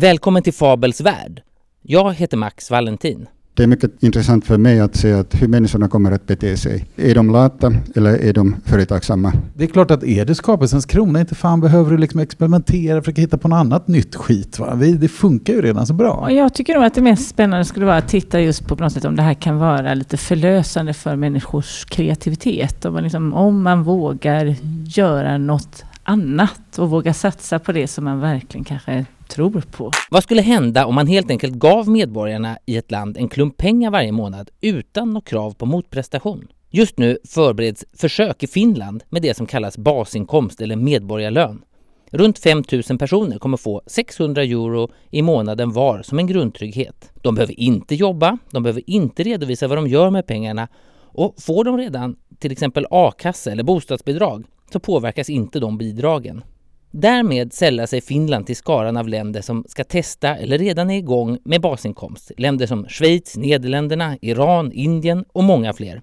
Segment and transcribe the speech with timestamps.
[0.00, 1.42] Välkommen till Fabels värld.
[1.82, 3.26] Jag heter Max Valentin.
[3.54, 6.86] Det är mycket intressant för mig att se att hur människorna kommer att bete sig.
[6.96, 9.32] Är de lata eller är de företagsamma?
[9.54, 13.20] Det är klart att är det skapelsens krona, inte fan behöver du liksom experimentera, försöka
[13.20, 14.58] hitta på något annat nytt skit.
[14.58, 14.74] Va?
[14.74, 16.32] Det funkar ju redan så bra.
[16.32, 18.92] Jag tycker nog att det mest spännande skulle vara att titta just på, på något
[18.92, 22.84] sätt om det här kan vara lite förlösande för människors kreativitet.
[22.84, 28.04] Om man, liksom, om man vågar göra något annat och vågar satsa på det som
[28.04, 29.90] man verkligen kanske tror på.
[30.10, 33.90] Vad skulle hända om man helt enkelt gav medborgarna i ett land en klump pengar
[33.90, 36.48] varje månad utan något krav på motprestation?
[36.70, 41.62] Just nu förbereds försök i Finland med det som kallas basinkomst eller medborgarlön.
[42.10, 47.10] Runt 5 000 personer kommer få 600 euro i månaden var som en grundtrygghet.
[47.22, 50.68] De behöver inte jobba, de behöver inte redovisa vad de gör med pengarna
[51.02, 56.42] och får de redan till exempel a-kassa eller bostadsbidrag så påverkas inte de bidragen.
[56.90, 61.38] Därmed sällar sig Finland till skaran av länder som ska testa eller redan är igång
[61.44, 62.32] med basinkomst.
[62.36, 66.02] Länder som Schweiz, Nederländerna, Iran, Indien och många fler.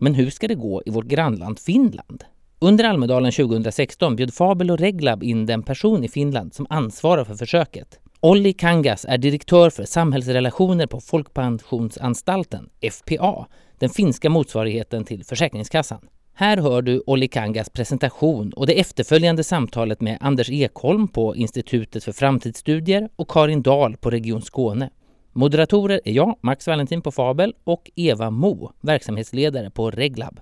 [0.00, 2.24] Men hur ska det gå i vårt grannland Finland?
[2.58, 7.34] Under Almedalen 2016 bjöd Fabel och Reglab in den person i Finland som ansvarar för
[7.34, 7.98] försöket.
[8.20, 13.46] Olli Kangas är direktör för samhällsrelationer på Folkpensionsanstalten, FPA,
[13.78, 16.08] den finska motsvarigheten till Försäkringskassan.
[16.34, 22.04] Här hör du Olli Kangas presentation och det efterföljande samtalet med Anders Ekholm på Institutet
[22.04, 24.90] för framtidsstudier och Karin Dahl på Region Skåne.
[25.32, 30.40] Moderatorer är jag, Max Valentin på Fabel och Eva Mo, verksamhetsledare på Reglab.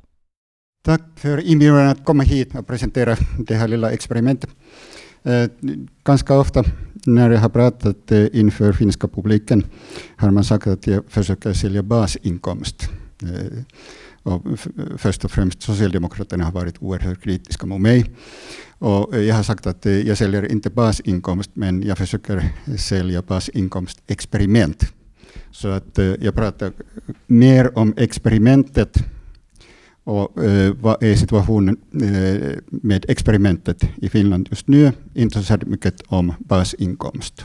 [0.84, 4.50] Tack för inbjudan att komma hit och presentera det här lilla experimentet.
[5.22, 5.50] Eh,
[6.05, 6.64] ganska ofta
[7.06, 9.64] när jag har pratat eh, inför finska publiken
[10.16, 12.91] har man sagt att jag försöker sälja basinkomst.
[13.22, 13.62] Eh,
[14.22, 14.44] och
[14.96, 18.04] först och främst Socialdemokraterna har varit oerhört kritiska mot mig.
[18.78, 23.22] Och eh, jag har sagt att eh, jag säljer inte basinkomst, men jag försöker sälja
[23.22, 24.92] basinkomstexperiment.
[25.50, 26.72] Så att eh, jag pratar
[27.27, 29.05] mer om experimentet
[30.05, 34.92] och eh, vad är situationen eh, med experimentet i Finland just nu?
[35.14, 37.45] Inte så mycket om basinkomst.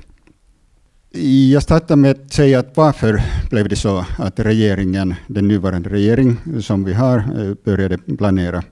[1.17, 6.37] Jag startar med att säga att varför blev det så att regeringen, den nuvarande regering
[6.61, 8.63] som vi har, eh, började planera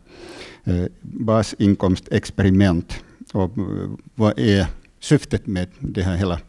[0.64, 2.94] eh, basinkomstexperiment.
[3.34, 3.64] Och eh,
[4.16, 4.68] vad är
[5.00, 6.40] syftet med det här hela,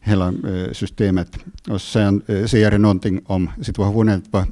[0.00, 0.34] hela
[0.72, 1.38] systemet?
[1.68, 4.46] Och sen säger det någonting om situationen, vad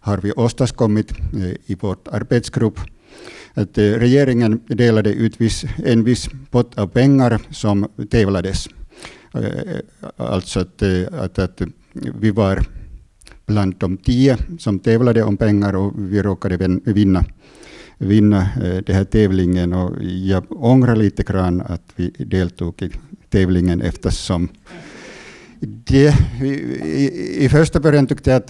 [0.00, 1.12] har vi åstadkommit
[1.66, 2.80] i vårt arbetsgrupp.
[3.54, 5.38] Att regeringen delade ut
[5.84, 8.68] en viss pott av pengar som tävlades
[9.34, 9.80] Eh, eh,
[10.16, 11.62] alltså att, eh, att, att
[11.92, 12.64] vi var
[13.46, 17.24] bland de tio som tävlade om pengar och vi råkade vinna,
[17.98, 18.48] vinna
[18.86, 19.72] den här tävlingen.
[19.72, 22.90] Och jag ångrar lite grann att vi deltog i
[23.28, 24.48] tävlingen eftersom
[25.60, 28.48] det, i, I första början tyckte jag att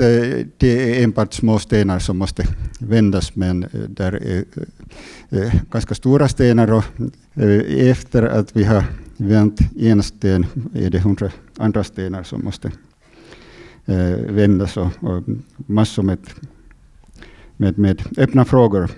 [0.57, 2.45] det är enbart små stenar som måste
[2.81, 4.45] vändas, men där är
[5.71, 6.73] ganska stora stenar.
[6.73, 6.85] Och
[7.69, 8.85] efter att vi har
[9.21, 12.73] vänt en sten är det hundra andra stenar som måste
[13.87, 15.23] eh, vändas och, och
[15.57, 16.19] massor med,
[17.57, 18.91] med, med öppna frågor.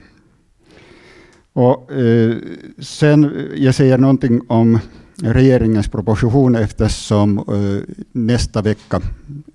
[1.53, 2.37] Och, eh,
[2.79, 4.79] sen eh, jag säger någonting om
[5.23, 9.01] regeringens proposition eftersom eh, nästa vecka,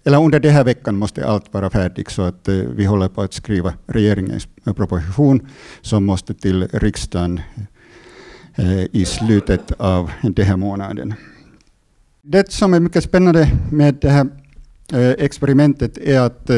[0.04, 3.22] eller under den här veckan måste allt vara färdigt så att eh, vi håller på
[3.22, 5.48] att skriva regeringens proposition
[5.82, 7.40] som måste till riksdagen
[8.58, 11.14] Eh, i slutet av den här månaden.
[12.22, 14.28] Det som är mycket spännande med det här
[14.94, 16.56] eh, experimentet är att eh,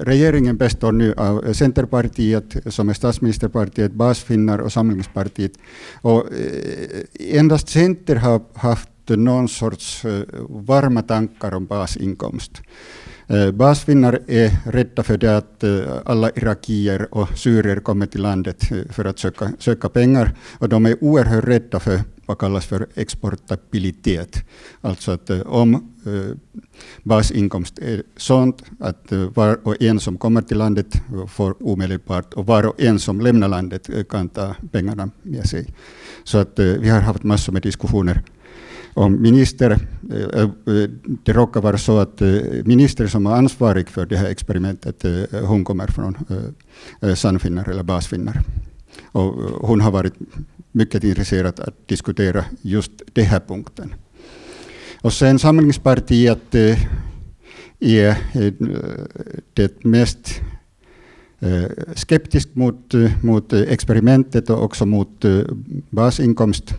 [0.00, 5.52] regeringen består nu av Centerpartiet, som är statsministerpartiet, basfinnar och Samlingspartiet.
[6.00, 6.24] Och
[7.20, 10.04] endast Center har haft någon sorts
[10.48, 12.62] varma tankar om basinkomst.
[13.28, 18.72] Eh, basfinnar är rädda för det att eh, alla irakier och syrier kommer till landet
[18.72, 20.34] eh, för att söka, söka pengar.
[20.58, 24.44] Och de är oerhört rädda för vad kallas för exportabilitet.
[24.80, 25.92] Alltså att om
[27.02, 30.86] basinkomst är sånt att var och en som kommer till landet
[31.28, 35.74] får omedelbart och var och en som lämnar landet kan ta pengarna med sig.
[36.24, 38.22] Så att vi har haft massor med diskussioner
[38.96, 39.70] om minister,
[40.12, 40.50] eh, eh,
[41.24, 42.28] det råkar vara så att eh,
[42.64, 45.04] minister som är ansvarig för det här experimentet,
[45.44, 46.16] hon kommer från
[47.16, 48.40] Sannfinnar eller Basfinnar.
[49.12, 49.34] Och
[49.68, 50.14] hon har varit
[50.72, 53.94] mycket intresserad att diskutera just den här punkten.
[55.00, 56.54] Och sen Samlingspartiet
[57.80, 58.16] är
[59.54, 60.40] det mest
[61.94, 65.24] skeptiskt mot, mot experimentet och också mot
[65.90, 66.74] basinkomst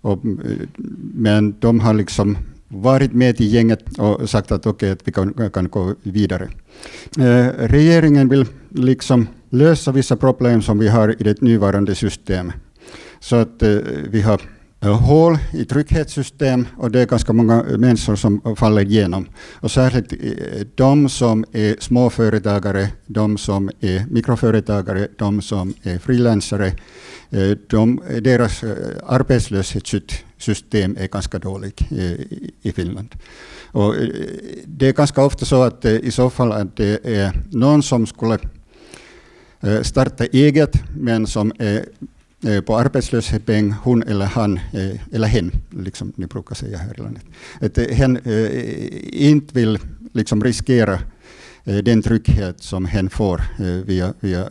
[0.00, 0.68] och, eh,
[1.14, 2.38] men de har liksom
[2.68, 6.48] varit med i gänget och sagt att okej, okay, vi kan, kan gå vidare.
[7.18, 12.54] Eh, regeringen vill liksom lösa vissa problem som vi har i det nuvarande systemet.
[13.20, 13.78] Så att eh,
[14.10, 14.40] vi har
[14.80, 19.28] hål i trygghetssystem och det är ganska många människor som faller igenom.
[19.60, 20.18] Och särskilt eh,
[20.74, 26.66] de som är småföretagare, de som är mikroföretagare, de som är frilansare,
[27.30, 28.76] eh, de, deras eh,
[29.06, 31.80] arbetslöshetssystem är ganska dåligt
[32.62, 33.14] i Finland.
[33.72, 33.94] Och
[34.64, 38.38] det är ganska ofta så att i så fall att det är någon som skulle
[39.82, 41.84] starta eget men som är
[42.44, 47.02] Eh, på arbetslöshetspeng, hon eller han, eh, eller hen, liksom ni brukar säga här i
[47.02, 47.24] landet.
[47.60, 49.78] Att eh, hen eh, inte vill
[50.12, 50.98] liksom riskera
[51.64, 53.42] den trygghet som hen får
[53.84, 54.48] via, via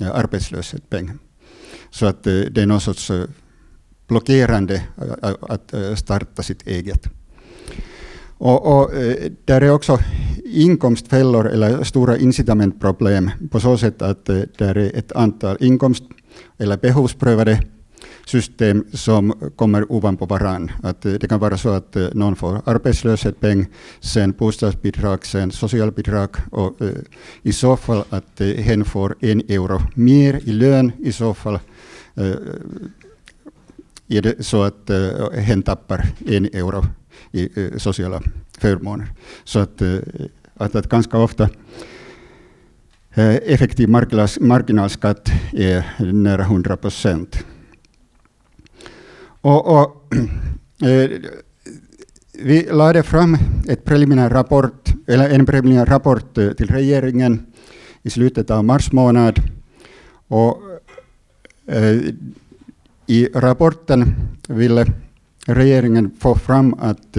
[0.00, 1.10] arbetslöshetspeng.
[1.90, 3.10] Så att det är någon sorts
[4.08, 4.82] blockerande
[5.40, 7.06] att starta sitt eget.
[8.38, 8.90] Och, och,
[9.44, 9.98] där är också
[10.44, 14.24] inkomstfällor eller stora incitamentproblem på så sätt att
[14.58, 16.02] där är ett antal inkomst
[16.60, 17.60] eller behovsprövade
[18.26, 20.70] system som kommer ovanpå varann.
[20.82, 23.66] Att eh, det kan vara så att eh, någon får arbetslöshetspeng,
[24.00, 26.88] sen bostadsbidrag, sen socialbidrag och eh,
[27.42, 31.58] i så fall att hen får en euro mer i lön i så fall
[34.08, 34.90] är det så att
[35.34, 36.84] hen tappar en euro
[37.32, 37.48] i
[37.78, 38.22] sociala
[38.58, 39.06] förmåner.
[39.44, 39.82] Så att,
[40.54, 41.48] att, att ganska ofta
[43.14, 43.88] Eh, effektiv
[44.40, 47.44] marginalskatt är nära 100 procent.
[49.40, 50.14] Och, och
[50.82, 51.10] eh,
[52.32, 53.36] vi lade fram
[53.68, 57.46] ett preliminär rapport, eller en preliminär rapport eh, till regeringen
[58.02, 59.40] i slutet av mars månad.
[60.28, 60.62] Och,
[61.66, 61.96] eh,
[63.06, 64.14] I rapporten
[64.48, 64.86] ville
[65.46, 67.16] regeringen få fram att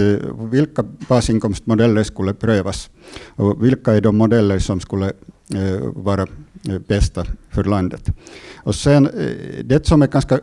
[0.50, 2.90] vilka basinkomstmodeller skulle prövas
[3.26, 5.12] och vilka är de modeller som skulle
[5.54, 6.26] Eh, vara
[6.68, 8.10] eh, bästa för landet.
[8.56, 10.40] Och sen, eh, det som är ganska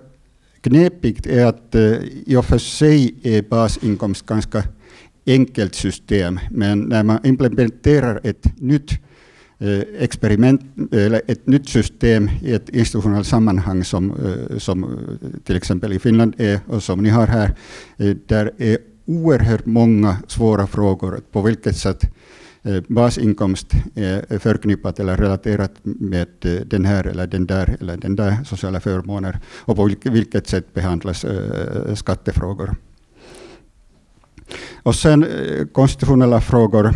[0.61, 1.95] knepigt är att eh,
[2.25, 4.63] i och för sig är basinkomst ganska
[5.25, 8.91] enkelt system, men när man implementerar ett nytt
[9.99, 10.61] experiment
[10.91, 14.13] eller ett nytt system i ett institutionellt sammanhang som,
[14.57, 14.99] som
[15.43, 17.55] till exempel i Finland är och som ni har här,
[18.27, 21.21] där är oerhört många svåra frågor.
[21.31, 22.11] På vilket sätt
[22.63, 28.15] Eh, basinkomst är förknippat eller relaterat med eh, den här eller den där eller den
[28.15, 31.25] där sociala förmåner och på vilket sätt behandlas
[31.95, 32.75] skattefrågor.
[34.83, 35.25] Och sen
[35.71, 36.93] konstitutionella frågor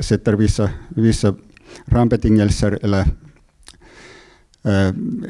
[0.00, 1.34] sätter vissa, vissa
[1.86, 3.04] rambetingelser eller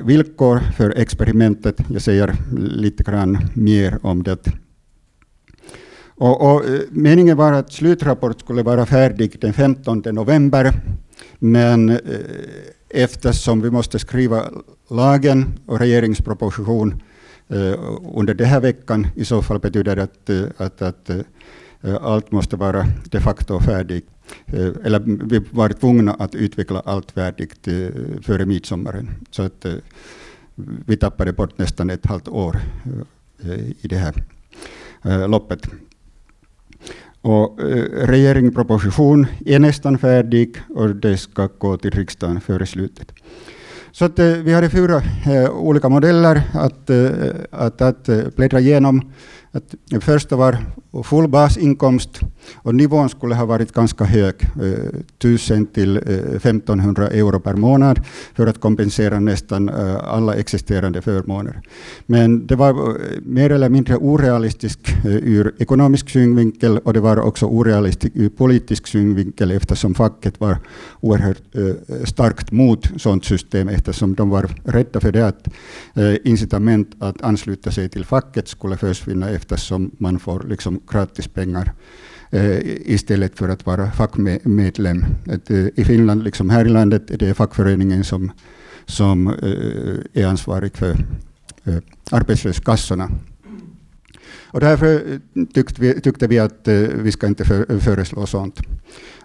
[0.05, 1.77] villkor för experimentet.
[1.93, 4.66] Jag säger lite grann mer om det
[6.17, 10.73] och, och, eh, meningen var att slutrapport skulle vara färdig den 15 november,
[11.39, 11.99] men eh,
[12.89, 14.45] eftersom vi måste skriva
[14.91, 17.03] lagen och regeringsproposition
[17.49, 17.75] eh,
[18.15, 22.33] under den här veckan, i så fall betyder det att, eh, att, att eh, allt
[22.33, 24.07] måste vara de facto färdigt.
[24.47, 27.69] Eh, eller vi var tvungna att utveckla allt färdigt
[28.23, 29.11] före midsommaren.
[29.31, 29.67] Så att
[30.87, 32.57] vi tappade bort nästan ett halvt år
[33.81, 34.25] i det här
[35.29, 35.69] loppet.
[37.27, 43.13] Och eh, regeringsproposition är nästan färdig och det ska gå till riksdagen före slutet.
[43.93, 46.91] Så att, eh, vi hade fyra eh, olika modeller att,
[47.51, 49.13] att, att bläddra igenom.
[49.57, 50.59] Att det första var
[51.05, 52.21] full basinkomst
[52.55, 58.01] och nivån skulle ha varit ganska hög, eh, 1000 till eh, 1500 euro per månad
[58.35, 61.61] för att kompensera nästan eh, alla existerande förmåner.
[62.07, 68.17] Men det var mer eller mindre orealistiskt ur ekonomisk synvinkel och det var också orealistiskt
[68.17, 70.59] ur politisk synvinkel eftersom facket var
[71.01, 71.43] oerhört
[72.05, 75.49] starkt mot sådant system eftersom de var rädda för det att
[76.25, 81.73] incitament att ansluta sig till facket skulle försvinna eftersom man får liksom gratis pengar
[82.31, 85.05] eh, istället för att vara fackmedlem.
[85.27, 88.33] Att, eh, I Finland, liksom här i landet, är det fackföreningen som,
[88.87, 91.07] som eh, är ansvarig för
[91.65, 91.79] eh,
[92.11, 93.11] arbetslöshetskassorna.
[94.57, 98.61] Och därför eh, tyckte vi, tyckte vi att eh, vi ska inte för, föreslå sånt.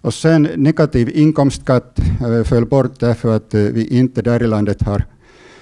[0.02, 4.82] Och sen negativ inkomstskatt eh, föll bort därför att eh, vi inte där i landet
[4.82, 5.06] har eh,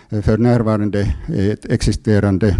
[0.09, 2.57] för närvarande ett existerande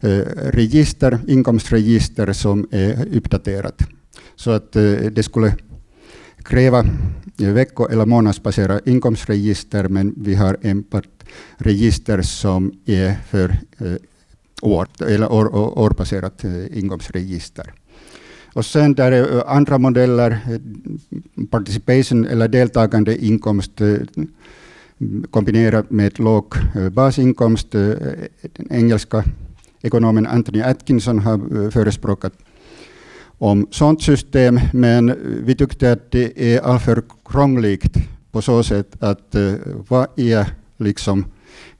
[0.00, 3.82] eh, register, inkomstregister som är uppdaterat.
[4.36, 5.54] Så att eh, det skulle
[6.42, 6.84] kräva
[7.40, 11.08] eh, vecko eller månadsbaserat inkomstregister, men vi har enbart
[11.56, 13.56] register som är för
[14.62, 17.72] år, eller år, årbaserat inkomstregister.
[18.54, 20.38] Och sen där är andra modeller,
[21.50, 23.80] participation eller deltagande inkomst
[25.30, 27.74] kombinerat med låg eh, basinkomst.
[27.74, 27.94] Eh,
[28.56, 29.24] den engelska
[29.82, 32.32] ekonomen Anthony Atkinson har eh, förespråkat
[33.38, 37.96] om sånt system, men vi tyckte att det är alltför krångligt
[38.30, 39.36] på så sätt att
[39.88, 41.24] vad är liksom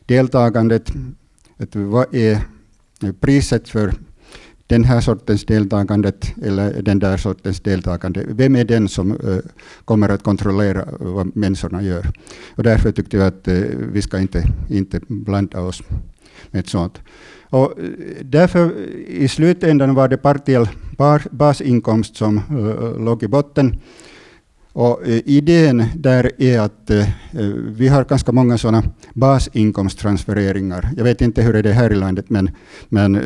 [0.06, 0.92] deltagandet,
[1.56, 2.38] att vad är
[3.20, 3.94] priset för
[4.66, 8.24] den här sortens deltagandet eller den där sortens deltagande.
[8.28, 9.38] Vem är den som uh,
[9.84, 12.06] kommer att kontrollera vad människorna gör?
[12.56, 15.82] Och därför tyckte jag att uh, vi ska inte, inte blanda oss
[16.50, 17.00] med sånt.
[17.50, 17.88] Och eh,
[18.22, 18.72] därför
[19.08, 20.68] i slutändan var det partiell
[21.30, 23.80] basinkomst som uh, låg i botten.
[24.74, 26.90] Och idén där är att
[27.66, 28.82] vi har ganska många sådana
[29.14, 30.90] basinkomsttransfereringar.
[30.96, 32.50] Jag vet inte hur det är här i landet, men,
[32.88, 33.16] men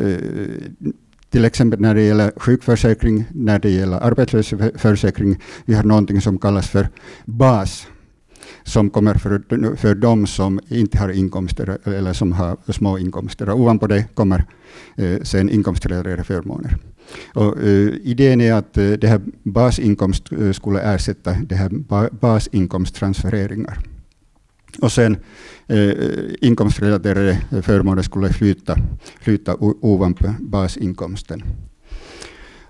[1.29, 6.67] till exempel när det gäller sjukförsäkring, när det gäller arbetslöshetsförsäkring, vi har någonting som kallas
[6.67, 6.89] för
[7.25, 7.87] BAS,
[8.63, 13.49] som kommer för, för de som inte har inkomster eller som har små inkomster.
[13.49, 14.45] Och ovanpå det kommer
[14.95, 16.77] eh, sen inkomstrelaterade förmåner.
[17.33, 22.09] Och, eh, idén är att eh, det här basinkomst eh, skulle ersätta det här ba
[22.11, 23.79] basinkomsttransfereringar.
[24.81, 25.17] Och sen
[25.67, 25.91] eh,
[26.41, 28.75] inkomstrelaterade förmåner skulle flyta,
[29.21, 31.43] flyta ovanpå basinkomsten.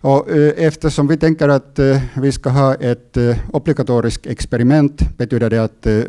[0.01, 5.49] Och, eh, eftersom vi tänker att eh, vi ska ha ett eh, obligatoriskt experiment betyder
[5.49, 6.03] det att eh,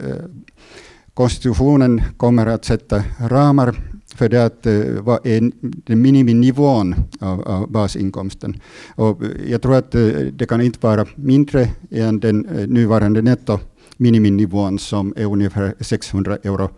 [1.14, 3.74] konstitutionen kommer att sätta ramar
[4.14, 8.60] för det att eh, vad är den miniminivån av, av basinkomsten.
[8.94, 10.02] Och eh, jag tror att eh,
[10.32, 13.58] det kan inte vara mindre än den eh, nuvarande netto
[13.98, 16.70] miniminivån som är ungefär 600 euro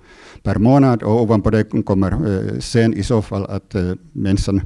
[0.43, 4.61] per månad och ovanpå det kommer eh, sen i så fall att eh, människan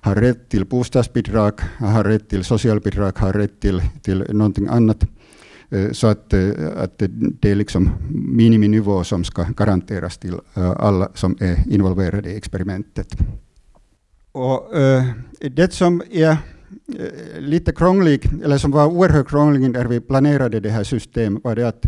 [0.00, 5.04] har rätt till bostadsbidrag, har rätt till socialbidrag, har rätt till, till någonting annat.
[5.70, 6.34] Eh, så att,
[6.76, 7.02] att
[7.40, 10.34] det är liksom miniminivå som ska garanteras till
[10.76, 13.16] alla som är involverade i experimentet.
[14.32, 14.70] Och,
[15.50, 16.36] det som är
[16.98, 21.56] Eh, lite krånglig, eller som var oerhört krånglig när vi planerade det här systemet, var
[21.56, 21.86] det att,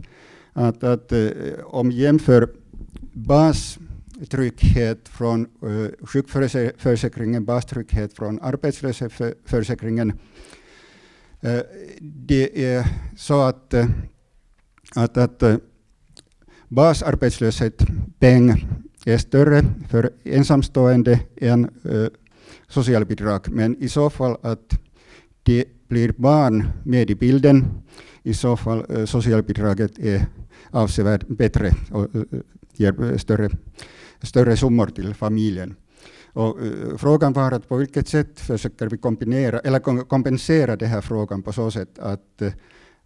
[0.52, 1.28] att, att eh,
[1.64, 2.48] om jämför
[3.12, 10.10] bastrygghet från uh, sjukförsäkringen, bastrygghet från arbetslöshetsförsäkringen,
[11.44, 11.60] uh,
[12.00, 12.86] det är
[13.16, 13.86] så att, uh,
[14.94, 15.56] att, att uh,
[16.68, 18.68] basarbetslöshetspeng
[19.04, 22.08] är större för ensamstående än uh,
[22.68, 24.80] socialbidrag, men i så fall att
[25.42, 27.64] det blir barn med i bilden,
[28.22, 30.26] i så fall eh, socialbidraget är
[30.70, 32.38] avsevärt bättre och eh, eh,
[32.72, 33.50] ger eh, större,
[34.22, 35.74] större summor till familjen.
[36.32, 41.00] Och, uh, frågan var att på vilket sätt försöker vi kombinera, eller kompensera den här
[41.00, 42.42] frågan på så sätt att,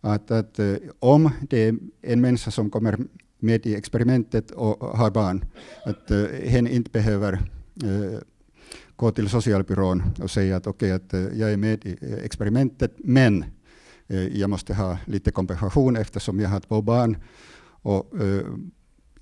[0.01, 0.61] att, att
[0.99, 2.99] om det är en människa som kommer
[3.39, 5.45] med i experimentet och har barn,
[5.85, 6.11] att
[6.45, 7.41] hen inte behöver
[8.99, 12.25] gå till socialbyrån och säga att okej, okay, att eh, jag är med i eh,
[12.25, 13.45] experimentet, men
[14.07, 17.17] eh, jag måste ha lite kompensation eftersom jag har två barn.
[17.83, 18.13] Och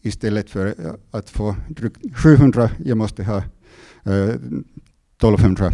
[0.02, 3.42] istället för att få drygt 700, jag måste ha
[4.02, 5.72] 1200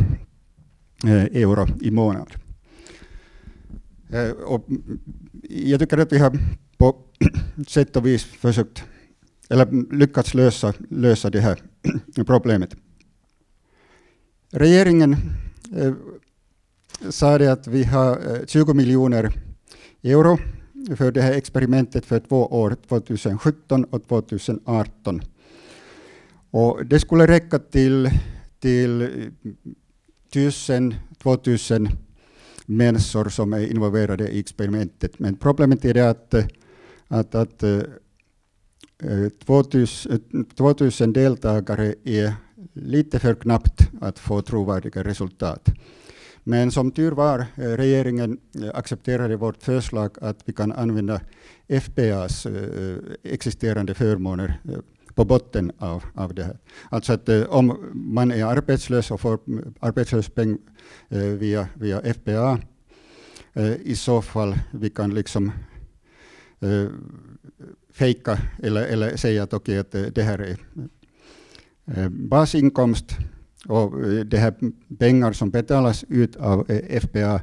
[1.32, 2.26] euro i månaden.
[4.44, 4.66] Och
[5.49, 6.38] jag tycker att vi har
[6.76, 6.97] på
[7.68, 8.85] sätt och vis försökt,
[9.50, 11.62] eller lyckats lösa, lösa det här
[12.26, 12.76] problemet.
[14.54, 15.16] Regeringen
[15.76, 15.92] eh,
[17.11, 19.32] sa det att vi har eh, 20 miljoner
[20.02, 20.38] euro
[20.97, 25.23] för det här experimentet för två år, 2017 och 2018.
[26.50, 28.11] Och det skulle räcka till,
[28.61, 29.09] till eh,
[30.30, 31.88] 1000, 2000
[32.66, 35.18] människor som är involverade i experimentet.
[35.18, 36.44] Men problemet är det att, eh,
[37.09, 37.64] att, att
[39.44, 42.35] 2000, 2000 deltagare är
[42.73, 45.69] lite för knappt att få trovärdiga resultat.
[46.45, 51.21] Men som tur var, eh, regeringen eh, accepterade vårt förslag att vi kan använda
[51.69, 54.61] FPAs eh, existerande förmåner
[55.14, 56.59] på botten av, av det här.
[56.90, 59.38] Alltså att om man är arbetslös och får
[59.81, 60.59] arbetslöspeng
[61.38, 62.59] via, via FPA,
[63.83, 65.52] i så fall vi kan liksom
[67.92, 70.57] fejka eller, eller säga att okej, okay, att det här är
[71.87, 73.17] Eh, basinkomst
[73.67, 74.55] och eh, de här
[74.99, 77.41] pengar som betalas ut av eh, FPA,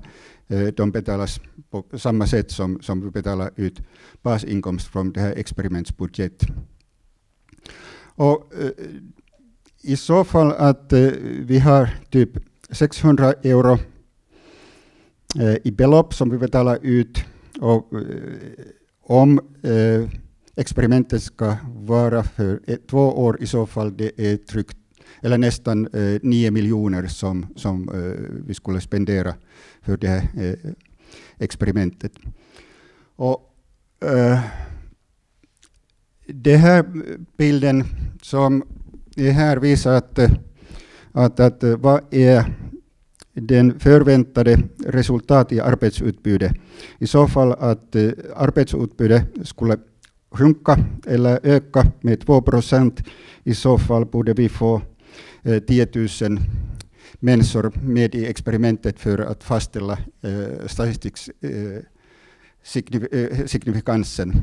[0.75, 3.79] de betalas på samma sätt som, som vi betalar ut
[4.21, 6.43] basinkomst från det här experimentsbudget.
[8.01, 8.53] Och
[9.81, 10.93] i så fall att
[11.41, 12.29] vi har typ
[12.69, 13.77] 600 euro
[15.63, 17.23] i belopp som vi betalar ut
[17.59, 17.93] och
[19.03, 19.39] om
[20.55, 24.77] experimentet ska vara för ett, två år i så fall det är tryckt
[25.21, 29.33] eller nästan eh, nio miljoner som, som eh, vi skulle spendera
[29.81, 30.71] för det här eh,
[31.37, 32.11] experimentet.
[33.15, 33.55] Och,
[34.05, 34.39] eh,
[36.27, 36.85] det här
[37.37, 37.83] bilden
[38.21, 38.63] som
[39.15, 40.31] är här visar att, eh,
[41.11, 42.45] att, att eh, vad är
[43.33, 46.51] den förväntade resultat i arbetsutbudet.
[46.99, 49.77] I så fall att eh, arbetsutbudet skulle
[50.31, 53.03] sjunka eller öka med 2 procent.
[53.43, 54.81] I så fall borde vi få
[55.43, 55.87] eh, 10
[56.21, 56.39] 000
[57.19, 60.67] människor med i experimentet för att fastställa eh,
[61.41, 61.81] eh,
[63.11, 64.33] eh, signifikansen.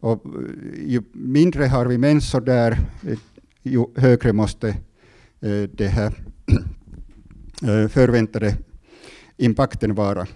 [0.00, 0.30] Och eh,
[0.86, 2.78] ju mindre har vi människor där,
[3.62, 4.76] ju högre måste
[5.72, 6.14] det här
[7.88, 8.56] förväntade
[9.36, 10.26] impakten vara.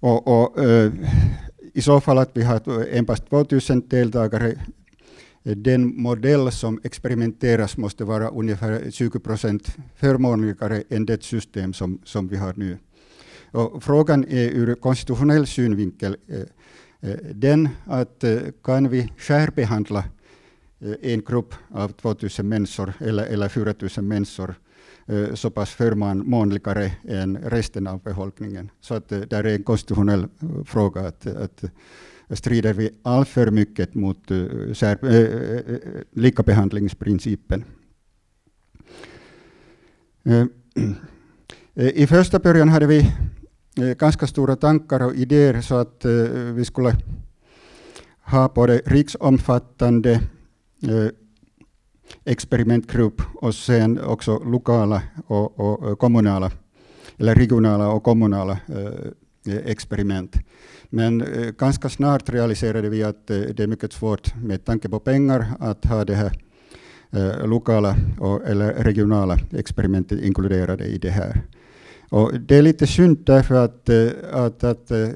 [0.00, 0.58] Och, och,
[1.76, 4.54] i så fall att vi har enbart 2000 deltagare
[5.42, 12.28] den modell som experimenteras måste vara ungefär 20 procent förmånligare än det system som, som
[12.28, 12.78] vi har nu.
[13.50, 20.04] Och frågan är ur konstitutionell synvinkel eh, eh, den att eh, kan vi särbehandla
[21.02, 24.54] en grupp av 2000 människor eller, eller 4000 människor
[25.06, 28.70] Eh, så pass förmånligare än resten av befolkningen.
[28.80, 31.64] Så att eh, det är en konstitutionell eh, fråga att, att
[32.30, 35.78] strider vi alltför mycket mot uh, sär, uh, uh,
[36.10, 37.64] likabehandlingsprincipen.
[41.74, 43.14] I första början hade vi
[43.74, 46.04] ganska stora tankar och idéer så att
[46.54, 46.96] vi skulle
[48.20, 50.20] ha både riksomfattande
[52.24, 56.50] experimentgrupp och sen också lokala och, och kommunala
[57.18, 60.36] eller regionala och kommunala eh, experiment.
[60.90, 65.00] Men eh, ganska snart realiserade vi att eh, det är mycket svårt med tanke på
[65.00, 66.32] pengar att ha det här
[67.10, 71.42] eh, lokala och, eller regionala experimentet inkluderade i det här.
[72.08, 75.08] Och det är lite synd därför att, eh, att, att eh,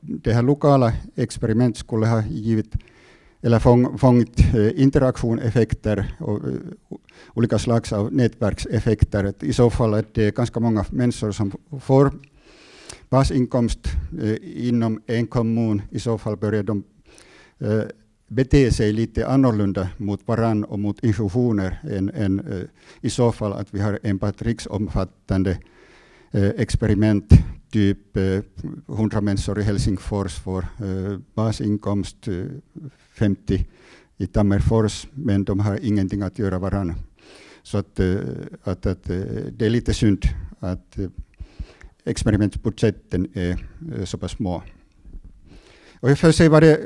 [0.00, 2.74] det här lokala experimentet skulle ha givit
[3.46, 6.54] eller fång, fångt eh, interaktioneffekter och eh,
[7.34, 9.34] olika slags av nätverkseffekter.
[9.40, 12.10] I så fall är det ganska många människor som får
[13.08, 13.80] basinkomst
[14.22, 16.82] eh, inom en kommun, i så fall börjar de
[18.28, 22.68] bete sig lite annorlunda mot varann och mot institutioner än, än
[23.00, 25.58] i så fall att vi har enbart riksomfattande
[26.32, 27.32] experiment,
[27.76, 28.40] typ eh,
[28.88, 32.44] 100 människor i Helsingfors får eh, basinkomst eh,
[33.14, 33.66] 50
[34.16, 36.94] i Tammerfors, men de har ingenting att göra varann.
[37.62, 38.00] Så att,
[38.64, 40.22] att, att det är lite synd
[40.60, 40.98] att
[42.04, 43.66] experimentbudgeten är
[44.04, 44.62] så pass små.
[46.00, 46.76] Och för sig var det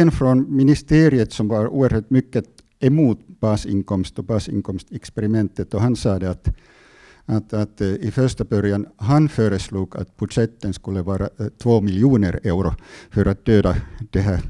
[0.00, 2.44] en från ministeriet som var oerhört mycket
[2.80, 6.48] emot basinkomst och basinkomstexperimentet och han sa att,
[7.28, 12.40] att, att eh, i första början han föreslog att budgeten skulle vara eh, två miljoner
[12.44, 12.74] euro
[13.10, 13.76] för att döda
[14.10, 14.40] den här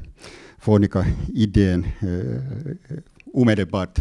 [0.57, 2.97] fåniga idén eh,
[3.33, 3.99] omedelbart.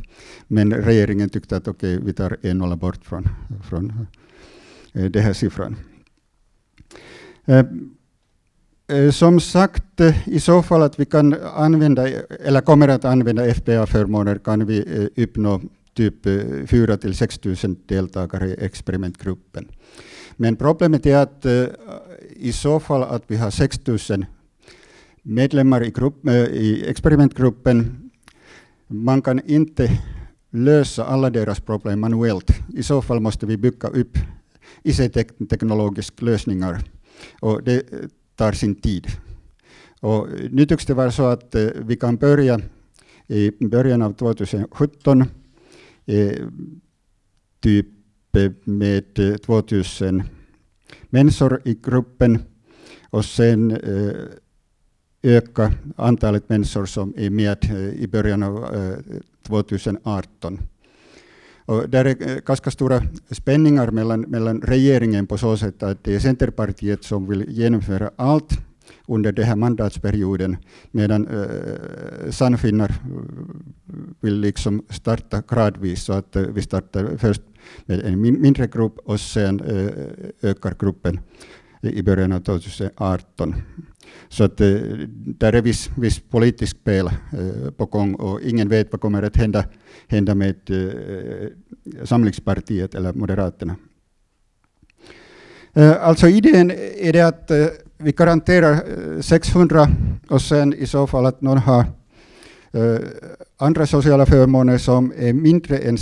[0.48, 3.28] Men regeringen tyckte att okej, okay, vi tar en nolla bort från,
[3.68, 4.06] från
[4.92, 5.76] eh, den här siffran.
[7.44, 7.64] Eh,
[8.88, 12.08] eh som sagt, i så fall att vi kan använda,
[12.44, 15.60] eller kommer att använda FPA-förmåner, kan vi uppnå
[15.98, 17.56] typ eh, 4 till 6 000
[17.86, 19.68] deltagare i experimentgruppen.
[20.36, 21.64] Men problemet är att eh,
[22.36, 24.26] i så fall att vi har 6 000
[25.22, 28.10] medlemmar i, grupp, eh, i experimentgruppen,
[28.86, 29.90] man kan inte
[30.50, 32.50] lösa alla deras problem manuellt.
[32.76, 34.18] I så fall måste vi bygga upp
[34.82, 36.78] IC-teknologiska lösningar
[37.40, 37.82] och det
[38.36, 39.06] tar sin tid.
[40.00, 42.60] Och nu tycks det vara så att vi kan börja
[43.26, 45.24] i början av 2017
[47.60, 47.86] typ
[48.64, 50.22] med eh, 2000
[51.10, 52.42] människor i gruppen
[53.10, 54.12] och sen eh,
[55.22, 58.66] öka antalet människor som är med eh, i början av
[59.46, 60.58] 2018.
[61.64, 66.18] Och där är ganska stora spänningar mellan, mellan regeringen på så sätt att det är
[66.18, 68.67] Centerpartiet som vill genomföra allt
[69.08, 70.56] under den här mandatsperioden,
[70.90, 72.96] medan eh, Sannfinnar eh,
[74.20, 77.42] vill liksom starta gradvis, så att eh, vi startar först
[77.86, 81.20] med en mindre grupp och sen eh, ökar gruppen
[81.82, 83.54] i början av 2018.
[84.28, 84.76] Så att eh,
[85.38, 89.36] där är viss, viss politisk spel eh, på gång och ingen vet vad kommer att
[89.36, 89.64] hända,
[90.08, 91.48] hända med eh,
[92.04, 93.76] Samlingspartiet eller Moderaterna.
[95.72, 97.66] Eh, alltså idén är det att eh,
[97.98, 99.88] vi garanterar eh, 600
[100.28, 101.84] och sen i så fall att någon har
[102.72, 102.98] eh,
[103.56, 105.98] andra sociala förmåner som är mindre än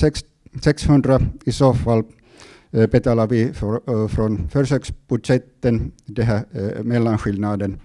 [0.63, 2.03] 600 i så fall
[2.71, 6.45] eh, betalar vi för, från försöksbudgeten den här
[6.83, 7.81] mellanskillnaden.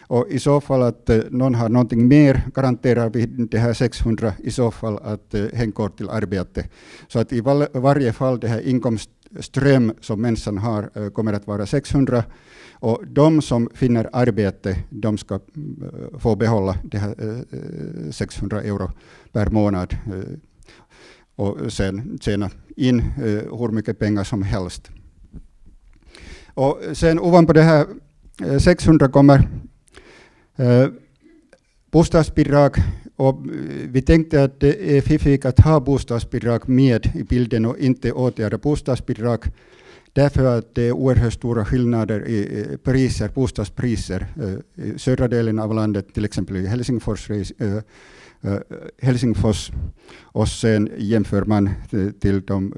[0.00, 4.50] Och i så fall att någon har någonting mer garanterar vi det här 600 i
[4.50, 6.68] så fall att hen går till arbete.
[7.08, 7.40] Så att i
[7.74, 12.24] varje fall det här inkomst ström som människan har eh, kommer att vara 600
[12.72, 18.90] och de som finner arbete, de ska eh, få behålla det här eh, 600 euro
[19.32, 19.96] per månad
[21.36, 24.90] och sen tjäna in hur mycket pengar som helst.
[26.54, 27.86] Och sen ovanpå det här
[28.58, 29.48] 600 kommer
[31.90, 32.76] bostadsbidrag
[33.20, 37.78] och eh, vi tänkte att det är fiffigt att ha bostadsbidrag med i bilden och
[37.78, 39.44] inte åtgärda bostadsbidrag
[40.12, 44.26] därför att det är oerhört stora skillnader i eh, priser, bostadspriser.
[44.42, 47.30] Eh, I södra delen av landet, till exempel i Helsingfors,
[49.02, 49.70] Helsingfors
[50.20, 51.70] och sen jämför man
[52.20, 52.74] till de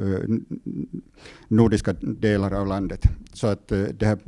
[1.49, 3.03] nordiska delar av landet.
[3.33, 4.19] Så att det här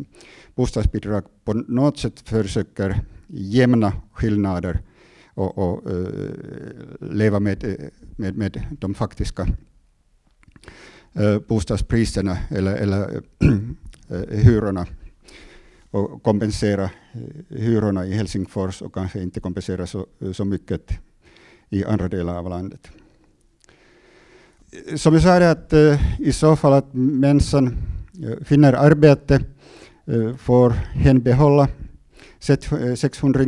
[0.54, 4.80] bostadsbidrag på något sätt försöker jämna skillnader
[5.34, 6.30] och, och uh,
[7.00, 7.74] leva med, eh,
[8.16, 9.46] med, med de faktiska
[11.20, 13.20] uh, bostadspriserna eller, eller uh,
[14.30, 14.86] hyrorna
[15.90, 16.90] och kompensera
[17.48, 20.98] hyrorna i Helsingfors och kanske inte kompensera så, så mycket
[21.68, 22.88] i andra delar av landet.
[24.96, 25.72] Som jag sa, det att
[26.18, 27.76] i så fall att människan
[28.44, 29.40] finner arbete
[30.38, 31.68] får hen behålla
[32.96, 33.44] 600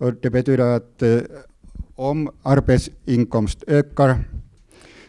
[0.00, 1.02] och det betyder att
[1.94, 4.24] om arbetsinkomst ökar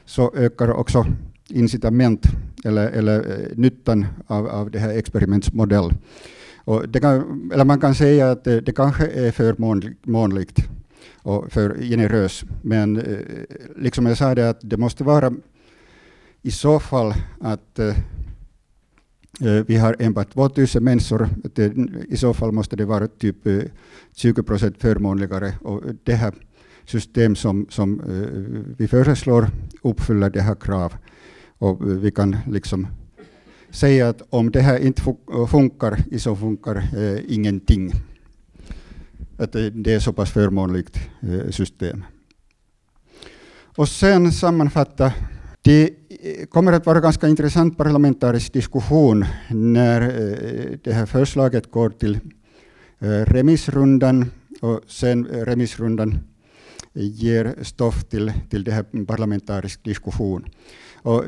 [0.06, 1.06] så ökar också
[1.48, 2.26] incitament
[2.66, 5.94] eller, eller eh, nyttan av, av det här experimentsmodell.
[6.56, 10.60] Och det kan, eller man kan säga att det, det kanske är förmånligt
[11.24, 13.18] och för generös, men eh,
[13.78, 15.34] liksom jag sa det att det måste vara
[16.42, 17.80] i så fall att
[19.42, 21.30] Eh, vi har enbart 2000 människor.
[22.10, 23.64] I så fall måste det vara typ eh,
[24.16, 25.54] 20 procent förmånligare.
[25.62, 26.34] Och det här
[26.86, 29.48] system som, som eh, vi föreslår
[29.84, 30.94] uppfyller det här krav.
[31.58, 32.88] Och vi kan liksom
[33.70, 35.02] säga att om det här inte
[35.50, 36.84] funkar, så funkar
[37.28, 37.92] ingenting.
[39.38, 41.00] Att det är så pass förmånligt
[41.50, 42.04] system.
[43.78, 45.14] Och sen sammanfatta
[45.62, 51.90] det eh, kommer att vara ganska intressant parlamentarisk diskussion när eh, det här förslaget går
[51.90, 52.20] till
[53.00, 56.20] eh, remissrundan och sen remissrundan
[56.94, 60.46] ger stoff till, till det här parlamentarisk diskussion.
[61.04, 61.24] Och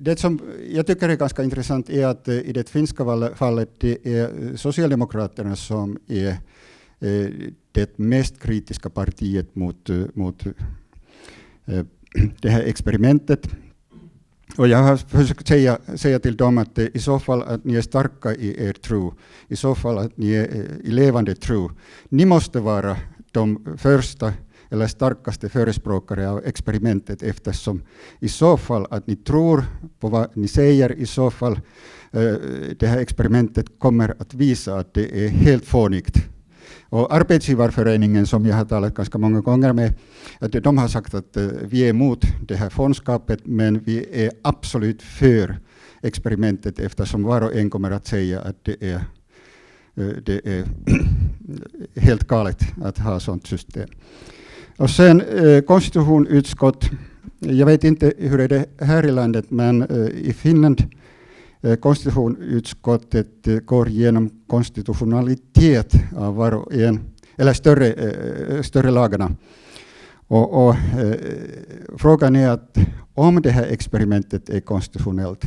[0.00, 4.56] det som jag tycker är ganska intressant är att i det finska fallet det är
[4.56, 6.36] Socialdemokraterna som är
[7.72, 10.44] det mest kritiska partiet mot, mot
[12.40, 13.48] det här experimentet.
[14.56, 17.74] Och jag har försökt säga, säga till dem att eh, i så fall att ni
[17.74, 19.14] är starka i er tro,
[19.48, 21.70] i så fall att ni är eh, i levande tro.
[22.08, 22.96] Ni måste vara
[23.32, 24.32] de första
[24.70, 27.82] eller starkaste förespråkare av experimentet eftersom
[28.20, 29.64] i så fall att ni tror
[30.00, 31.60] på vad ni säger, i så fall
[32.12, 32.34] eh,
[32.78, 36.28] det här experimentet kommer att visa att det är helt fånigt
[36.88, 39.94] och Arbetsgivarföreningen som jag har talat ganska många gånger med,
[40.38, 44.30] att de har sagt att eh, vi är emot det här fondskapet men vi är
[44.42, 45.58] absolut för
[46.02, 48.94] experimentet eftersom var och en kommer att säga att det är,
[49.94, 50.64] eh, det är
[52.00, 53.88] helt galet att ha sådant system.
[54.76, 56.90] Och sen eh, konstitutionsutskott,
[57.38, 59.82] jag vet inte hur är det här i landet men
[60.14, 60.82] i Finland
[61.60, 67.00] Eh, konstitutionsutskottet går igenom konstitutionalitet eh, av var och en,
[67.36, 69.32] eller större, eh, större lagarna.
[70.28, 70.74] Och, och
[71.96, 72.78] frågan är att
[73.14, 75.44] om det här experimentet är konstitutionellt,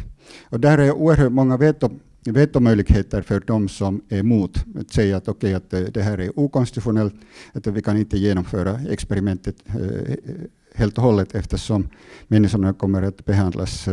[0.49, 1.89] och där är oerhört många veto,
[2.25, 6.39] vetomöjligheter för de som är emot att säga att okej, okay, att det här är
[6.39, 7.13] okonstitutionellt,
[7.53, 9.55] att vi kan inte genomföra experimentet
[10.75, 11.89] helt och hållet eftersom
[12.27, 13.87] människorna kommer att behandlas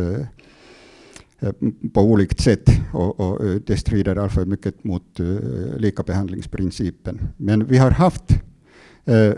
[1.39, 1.51] Eh,
[1.93, 7.19] på olika sätt och, och, eh, det strider alltför mycket mot uh, likabehandlingsprincipen.
[7.37, 8.23] Men vi har haft
[9.09, 9.33] uh,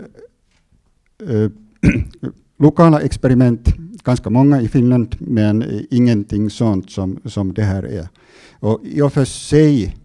[1.30, 1.50] uh,
[2.58, 8.08] lokala experiment, ganska många i Finland, men ingenting sånt som, som det här är.
[8.60, 9.96] Och i och för sig,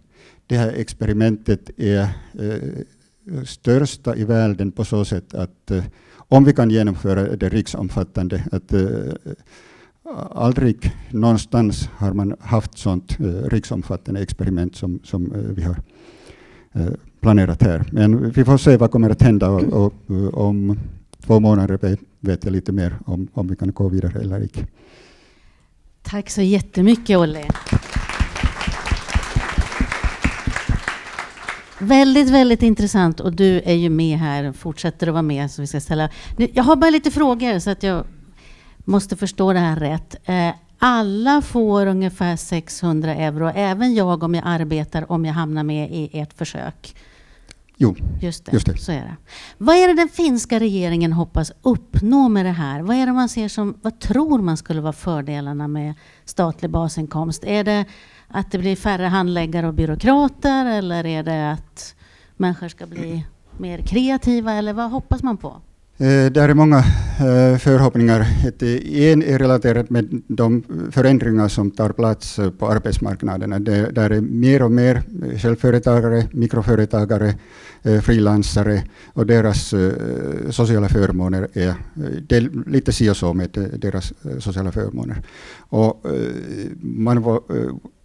[0.48, 2.08] det här experimentet är
[3.46, 5.72] största i världen på så sätt att
[6.16, 8.74] om vi kan genomföra det riksomfattande, att
[10.32, 15.78] aldrig någonstans har man haft sånt eh, riksomfattande experiment som, som eh, vi har
[16.74, 17.84] eh, planerat här.
[17.92, 19.94] Men vi får se vad kommer att hända och, och,
[20.34, 20.80] om
[21.26, 24.68] två månader vet, vet jag lite mer om, om vi kan gå vidare eller inte.
[26.04, 27.46] Tack så jättemycket Olle.
[31.80, 35.68] Väldigt, väldigt intressant och du är ju med här, fortsätter att vara med så vi
[35.68, 36.10] ska ställa.
[36.38, 38.06] Jag har bara lite frågor så att jag
[38.86, 40.16] måste förstå det här rätt.
[40.26, 45.92] Eh, alla får ungefär 600 euro, även jag om jag arbetar, om jag hamnar med
[45.92, 46.96] i ert försök.
[47.78, 48.78] Jo, just det, just det.
[48.78, 49.16] Så är det.
[49.58, 52.82] Vad är det den finska regeringen hoppas uppnå med det här?
[52.82, 55.94] Vad är det man ser som, vad tror man skulle vara fördelarna med
[56.26, 57.44] statlig basinkomst?
[57.44, 57.86] Är det
[58.28, 61.96] att det blir färre handläggare och byråkrater eller är det att
[62.38, 63.26] människor ska bli
[63.58, 65.62] mer kreativa eller vad hoppas man på?
[65.98, 68.20] Eh, det är många eh, förhoppningar.
[68.20, 73.64] Eh, en är relaterat med de förändringar som tar plats på arbetsmarknaden.
[73.64, 75.04] Det, där är mer och mer
[75.38, 77.34] självföretagare, mikroföretagare,
[78.02, 79.74] frilansare och deras
[80.50, 81.76] sociala förmåner är,
[82.28, 85.22] det är lite si och så med deras sociala förmåner.
[85.60, 86.06] Och
[86.82, 87.40] man,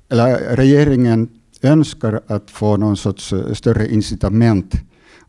[0.09, 1.29] eller regeringen
[1.62, 4.74] önskar att få någon sorts större incitament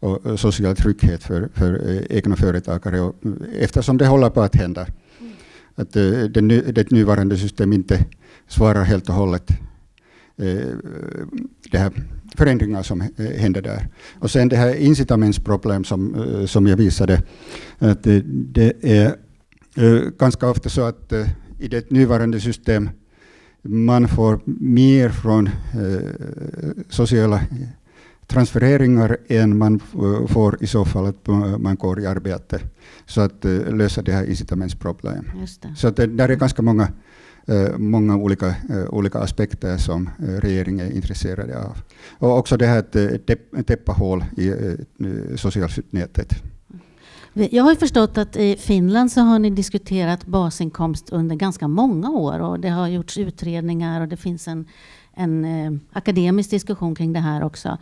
[0.02, 3.02] och social trygghet för, för eh, egna företagare.
[3.02, 3.16] Och
[3.60, 4.88] eftersom det håller på att hända,
[5.20, 5.32] mm.
[5.76, 8.06] att eh, det, det nuvarande systemet inte
[8.48, 9.50] svarar helt och hållet
[10.38, 10.68] eh,
[11.72, 11.92] det här
[12.36, 13.88] förändringar som händer där.
[14.20, 17.22] Och sen det här incitamentsproblem som, som jag visade,
[17.80, 19.16] att det, det är
[20.20, 21.14] ganska ofta så att
[21.60, 22.94] i det nuvarande systemet
[23.62, 25.50] man får mer från
[26.90, 27.42] sociala
[28.32, 29.80] transfereringar än man
[30.28, 31.28] får i så fall att
[31.60, 32.60] man går i arbete.
[33.06, 35.26] Så att uh, lösa det här incitamentsproblemet.
[35.76, 36.88] Så att det, där är ganska många,
[37.78, 38.56] många olika,
[38.90, 41.78] olika aspekter som regeringen är intresserade av.
[42.20, 42.92] Och också det här att
[43.28, 44.54] täpp, täppa hål i
[45.38, 46.44] socialnätet.
[47.34, 52.40] Jag har förstått att i Finland så har ni diskuterat basinkomst under ganska många år
[52.40, 54.68] och det har gjorts utredningar och det finns en,
[55.14, 57.78] en eh, akademisk diskussion kring det här också.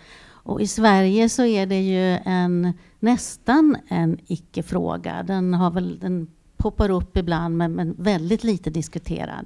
[0.49, 5.23] Och I Sverige så är det ju en, nästan en icke-fråga.
[5.23, 9.45] Den, har väl, den poppar upp ibland men, men väldigt lite diskuterad.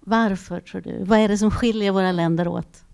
[0.00, 1.04] Varför tror du?
[1.04, 2.84] Vad är det som skiljer våra länder åt?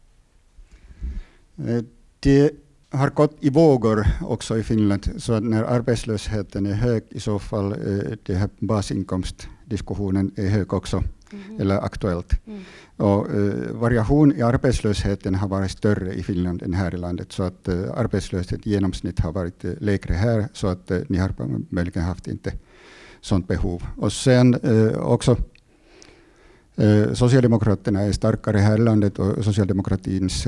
[1.57, 1.83] Eh,
[2.21, 2.51] det
[2.91, 5.09] har gått i vågor också i Finland.
[5.17, 10.73] Så att när arbetslösheten är hög, i så fall eh, det här basinkomstdiskussionen är hög
[10.73, 11.03] också,
[11.47, 11.61] mm.
[11.61, 12.47] eller aktuellt.
[12.47, 12.61] Mm.
[12.97, 17.43] Och, uh, variation i arbetslösheten har varit större i Finland än här i landet, så
[17.43, 21.35] att uh, arbetslöshet i genomsnitt har varit uh, lägre här, så att uh, ni har
[21.69, 22.53] möjligen haft inte
[23.21, 23.83] sådant behov.
[23.97, 24.57] Och sen
[24.97, 25.37] också
[27.13, 30.47] Socialdemokraterna är starkare här i landet och socialdemokratins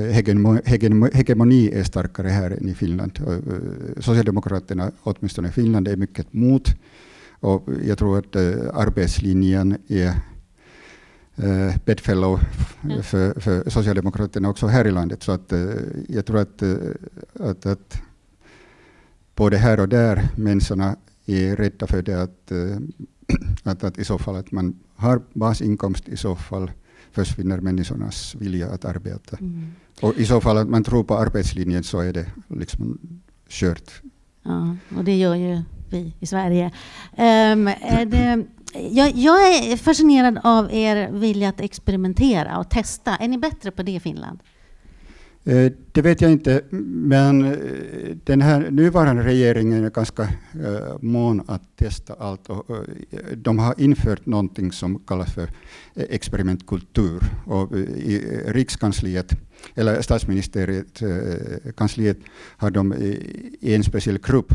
[1.13, 3.19] hegemoni är starkare här än i Finland.
[3.99, 6.69] Socialdemokraterna, åtminstone i Finland, är mycket mot
[7.39, 8.35] och jag tror att
[8.73, 10.13] arbetslinjen är
[11.43, 12.39] eh, bedfellow
[12.83, 13.03] mm.
[13.03, 15.23] för, för Socialdemokraterna också här i landet.
[15.23, 15.69] Så att, eh,
[16.07, 16.75] jag tror att, eh,
[17.39, 18.01] att, att
[19.35, 22.77] både här och där människorna är rädda för det att, eh,
[23.63, 26.71] att, att i så fall att man har basinkomst i så fall
[27.11, 29.37] försvinner människornas vilja att arbeta.
[29.37, 29.71] Mm.
[30.01, 32.99] Och i så fall att man tror på arbetslinjen så är det liksom
[33.49, 34.01] kört.
[34.43, 36.65] Ja, och det gör ju vi i Sverige.
[37.11, 43.15] Um, är det, jag, jag, är fascinerad av er vilja att experimentera och testa.
[43.15, 44.39] Är ni bättre på det i Finland?
[45.43, 47.57] Eh, det vet jag inte, men eh,
[48.23, 52.49] den här nuvarande regeringen är ganska eh, mån att testa allt.
[52.49, 52.65] Och,
[53.35, 55.49] de har infört någonting som kallas för
[55.95, 57.23] experimentkultur.
[57.45, 59.31] Och I Rikskansliet,
[59.75, 61.01] eller statsministeriet,
[61.77, 62.17] kansliet,
[62.57, 62.93] har de
[63.61, 64.53] en speciell grupp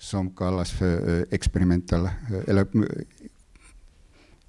[0.00, 2.10] som kallas för eh, experimentella...
[2.30, 3.02] Eh, eller eh,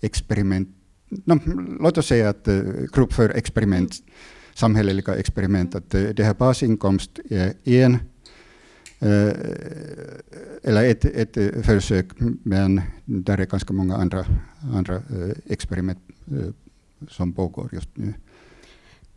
[0.01, 0.69] experiment,
[1.09, 1.39] no,
[1.79, 2.47] låt oss säga att
[2.93, 3.93] grupp för experiment,
[4.53, 7.97] samhälleliga experiment, att det här basinkomst är en
[10.63, 12.07] eller ett, ett försök,
[12.43, 14.25] men där är ganska många andra,
[14.73, 15.01] andra
[15.45, 15.99] experiment
[17.09, 18.13] som pågår just nu.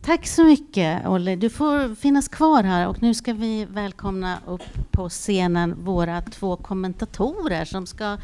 [0.05, 1.35] Tack så mycket Olle.
[1.35, 6.55] Du får finnas kvar här och nu ska vi välkomna upp på scenen våra två
[6.55, 8.17] kommentatorer som ska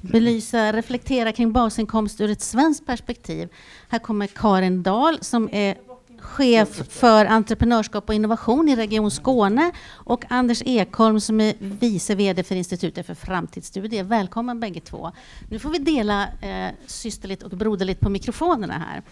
[0.00, 3.48] belysa, reflektera kring basinkomst ur ett svenskt perspektiv.
[3.88, 5.76] Här kommer Karin Dahl som är
[6.24, 12.42] chef för entreprenörskap och innovation i Region Skåne och Anders Ekholm som är vice VD
[12.42, 14.04] för Institutet för framtidsstudier.
[14.04, 15.12] Välkommen bägge två.
[15.50, 19.02] Nu får vi dela eh, systerligt och broderligt på mikrofonerna här.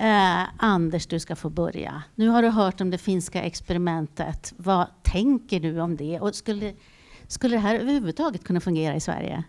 [0.00, 2.02] Eh, Anders, du ska få börja.
[2.14, 4.54] Nu har du hört om det finska experimentet.
[4.56, 6.20] Vad tänker du om det?
[6.20, 6.72] Och skulle,
[7.26, 9.44] skulle det här överhuvudtaget kunna fungera i Sverige?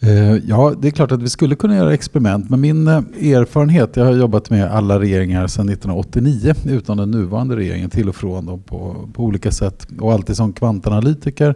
[0.00, 2.94] Eh, ja, det är klart att vi skulle kunna göra experiment, men min eh,
[3.32, 8.16] erfarenhet, jag har jobbat med alla regeringar sedan 1989, utan den nuvarande regeringen, till och
[8.16, 9.86] från dem på, på olika sätt.
[10.00, 11.54] Och alltid som kvantanalytiker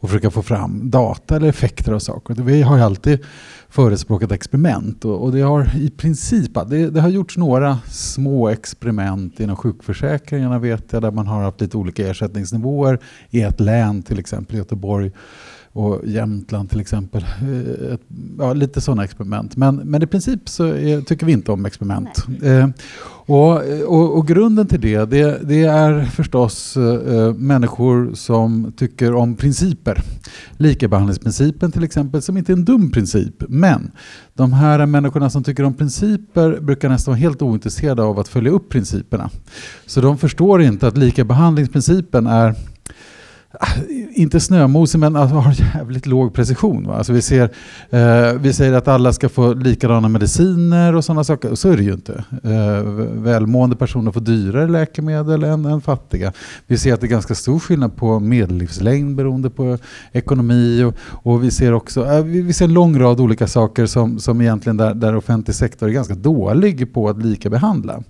[0.00, 2.34] och försöka få fram data eller effekter av saker.
[2.34, 3.24] Vi har ju alltid
[3.68, 9.40] förespråkat experiment och, och det har i princip det, det, har gjorts några små experiment
[9.40, 12.98] inom sjukförsäkringarna vet jag, där man har haft lite olika ersättningsnivåer
[13.30, 15.12] i ett län, till exempel Göteborg
[15.72, 17.22] och Jämtland till exempel.
[17.22, 17.98] Eh,
[18.38, 19.56] ja, lite sådana experiment.
[19.56, 22.26] Men, men i princip så är, tycker vi inte om experiment.
[22.42, 22.68] Eh,
[23.30, 29.36] och, och, och, grunden till det, det, det är förstås eh, människor som tycker om
[29.36, 30.02] principer.
[30.56, 33.44] Likabehandlingsprincipen till exempel, som inte är en dum princip.
[33.48, 33.90] Men
[34.34, 38.50] de här människorna som tycker om principer brukar nästan vara helt ointresserade av att följa
[38.50, 39.30] upp principerna.
[39.86, 42.54] Så de förstår inte att likabehandlingsprincipen är
[44.12, 46.86] inte snömosig, men alltså har jävligt låg precision.
[46.86, 46.96] Va?
[46.96, 47.50] Alltså vi, ser,
[47.90, 51.54] eh, vi säger att alla ska få likadana mediciner och sådana saker.
[51.54, 52.24] Så är det ju inte.
[52.44, 52.82] Eh,
[53.12, 56.32] välmående personer får dyrare läkemedel än, än fattiga.
[56.66, 59.78] Vi ser att det är ganska stor skillnad på medellivslängd beroende på
[60.12, 60.82] ekonomi.
[60.82, 60.94] Och,
[61.32, 64.40] och vi ser också eh, vi, vi, ser en lång rad olika saker som, som
[64.40, 68.02] egentligen där, där offentlig sektor är ganska dålig på att lika behandla.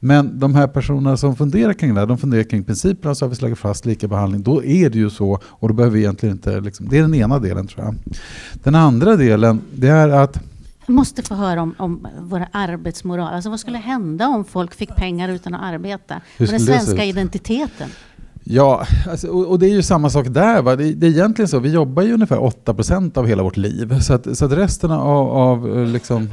[0.00, 3.30] Men de här personerna som funderar kring det här, de funderar kring principerna så har
[3.30, 4.42] vi slagit fast lika behandling.
[4.42, 6.60] Då är det ju så och då behöver vi egentligen inte...
[6.60, 7.94] Liksom, det är den ena delen tror jag.
[8.52, 10.40] Den andra delen det är att
[10.86, 13.34] jag måste få höra om, om vår arbetsmoral.
[13.34, 16.20] Alltså vad skulle hända om folk fick pengar utan att arbeta?
[16.38, 17.88] Och den svenska identiteten?
[18.44, 20.62] Ja, alltså, och, och, det är ju samma sak där.
[20.62, 20.76] Va?
[20.76, 24.00] Det, det, är egentligen så, vi jobbar ju ungefär 8% av hela vårt liv.
[24.00, 26.30] Så att, så att resten av, av liksom,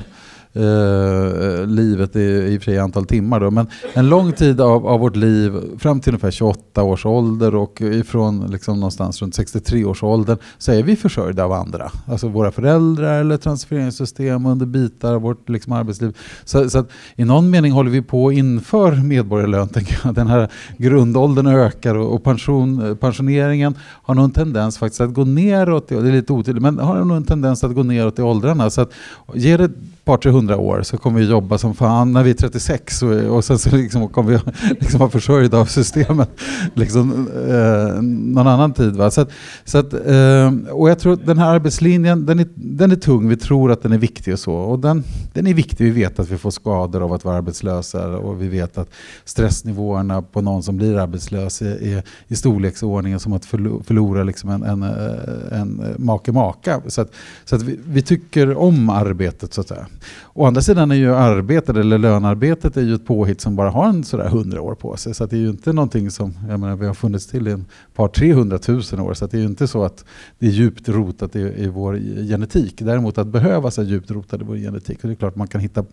[0.53, 3.39] eh, livet i, i och för sig antal timmar.
[3.39, 3.51] Då.
[3.51, 7.81] Men en lång tid av, av vårt liv, fram till ungefär 28 års ålder och
[7.81, 11.91] ifrån liksom någonstans runt 63 års ålder, så är vi försörjda av andra.
[12.07, 16.17] Alltså våra föräldrar eller transfereringssystem under bitar av vårt liksom, arbetsliv.
[16.43, 19.69] Så, så att i någon mening håller vi på inför medborgarlön.
[20.15, 25.25] Den här grundåldern ökar och, och pension, pensioneringen har nog en tendens faktiskt att gå
[25.25, 25.87] neråt.
[25.87, 28.69] Det är lite otydligt, men har nog en tendens att gå neråt i åldrarna.
[28.69, 28.91] Så att,
[29.33, 29.71] ger det
[30.05, 33.11] par, tre hundra år så kommer vi jobba som fan när vi är 36 och,
[33.11, 34.39] och sen så liksom kommer vi
[34.79, 36.29] liksom vara försörjda av systemet
[36.73, 38.95] liksom, eh, någon annan tid.
[38.95, 39.11] Va?
[39.11, 39.31] Så att,
[39.65, 43.29] så att, eh, och jag tror att den här arbetslinjen den är, den är tung,
[43.29, 44.53] vi tror att den är viktig och så.
[44.53, 48.17] Och den, den är viktig, vi vet att vi får skador av att vara arbetslösa
[48.17, 48.89] och vi vet att
[49.25, 54.63] stressnivåerna på någon som blir arbetslös är, är i storleksordningen som att förlora liksom en,
[54.63, 56.81] en, eh, en make-maka.
[56.87, 57.11] Så, att,
[57.45, 59.87] så att vi, vi tycker om arbetet så att säga.
[60.33, 63.89] Å andra sidan är ju arbetet, eller lönarbetet, är ju ett påhitt som bara har
[63.89, 65.13] en sådär hundra år på sig.
[65.13, 67.59] Så det är ju inte någonting som, jag menar, vi har funnits till i ett
[67.95, 69.13] par 300 000 år.
[69.13, 70.05] Så det är ju inte så att
[70.39, 71.97] det är djupt rotat i, i vår
[72.29, 72.81] genetik.
[72.81, 74.97] Däremot att behöva sig djupt rotat i vår genetik.
[75.01, 75.85] Och det är klart man kan hitta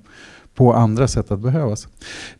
[0.54, 1.88] på andra sätt att behövas.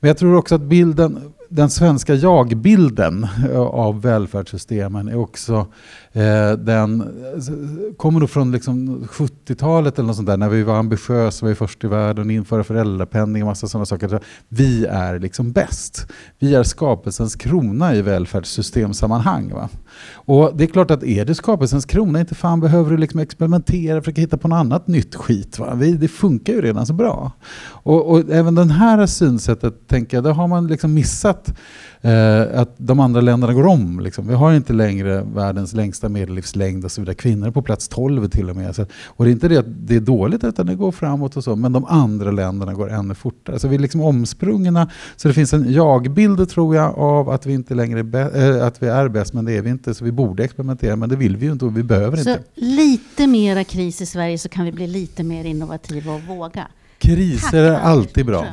[0.01, 5.66] Men jag tror också att bilden, den svenska jag-bilden eh, av välfärdssystemen är också
[6.12, 10.75] Eh, den eh, kommer nog från liksom 70-talet eller något sånt där, när vi var
[10.75, 14.20] ambitiösa, var först i världen, införa föräldrapenning och massa sådana saker.
[14.49, 16.07] Vi är liksom bäst.
[16.38, 19.53] Vi är skapelsens krona i välfärdssystemsammanhang.
[19.55, 19.68] Va?
[20.12, 24.01] Och det är klart att är du skapelsens krona, inte fan behöver du liksom experimentera,
[24.01, 25.59] försöka hitta på något annat nytt skit.
[25.59, 25.75] Va?
[25.75, 27.33] Vi, det funkar ju redan så bra.
[27.62, 31.55] Och, och även det här synsättet, tänker jag, det har man liksom missat
[32.01, 34.01] eh, att de andra länderna går om.
[34.01, 34.29] Liksom.
[34.29, 37.15] Vi har inte längre världens längsta medellivslängd och så vidare.
[37.15, 38.77] Kvinnor på plats 12 till och med.
[38.77, 41.45] Så, och det är inte det att det är dåligt utan det går framåt och
[41.45, 41.57] så.
[41.57, 43.59] Men de andra länderna går ännu fortare.
[43.59, 44.91] Så vi är liksom omsprungna.
[45.16, 48.87] Så det finns en jag-bild tror jag av att vi inte längre äh, att vi
[48.87, 49.33] är bäst.
[49.33, 49.95] Men det är vi inte.
[49.95, 50.97] Så vi borde experimentera.
[50.97, 52.43] Men det vill vi ju inte och vi behöver så inte.
[52.55, 56.66] lite mera kris i Sverige så kan vi bli lite mer innovativa och våga.
[57.01, 58.46] Kriser är alltid bra.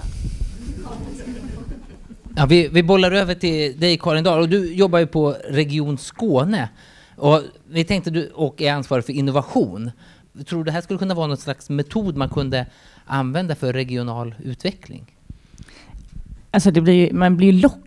[2.35, 5.97] Ja, vi, vi bollar över till dig Karin Dahl och du jobbar ju på Region
[5.97, 6.69] Skåne.
[7.15, 9.91] Och vi tänkte du och är ansvarig för innovation.
[10.45, 12.65] Tror du det här skulle kunna vara något slags metod man kunde
[13.05, 15.05] använda för regional utveckling?
[16.51, 17.86] Alltså det blir, man blir lockad,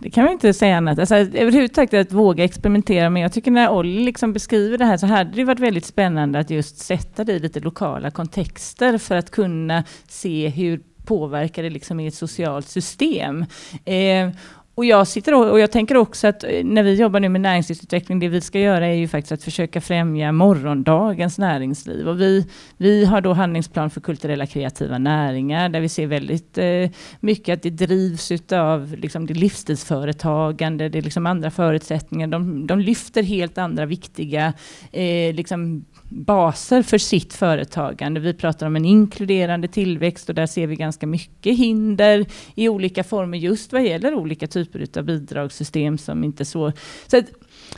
[0.00, 0.98] det kan man inte säga annat.
[0.98, 5.06] Alltså överhuvudtaget att våga experimentera, men jag tycker när Olli liksom beskriver det här så
[5.06, 9.30] hade det varit väldigt spännande att just sätta det i lite lokala kontexter för att
[9.30, 13.44] kunna se hur påverkar det liksom i ett socialt system.
[13.84, 14.30] Eh,
[14.76, 17.40] och jag, sitter och, och jag tänker också att eh, när vi jobbar nu med
[17.40, 22.08] näringslivsutveckling, det vi ska göra är ju faktiskt att försöka främja morgondagens näringsliv.
[22.08, 22.46] Och vi,
[22.76, 27.62] vi har då handlingsplan för kulturella kreativa näringar, där vi ser väldigt eh, mycket att
[27.62, 32.26] det drivs utav liksom det livsstilsföretagande, det är liksom andra förutsättningar.
[32.26, 34.52] De, de lyfter helt andra viktiga
[34.92, 38.20] eh, liksom baser för sitt företagande.
[38.20, 43.04] Vi pratar om en inkluderande tillväxt och där ser vi ganska mycket hinder i olika
[43.04, 46.72] former just vad gäller olika typer av bidragssystem som inte så...
[47.06, 47.24] Så, att,